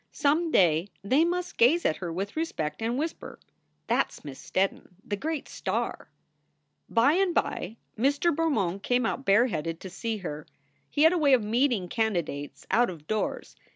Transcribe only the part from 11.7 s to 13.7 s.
candidates out of doors.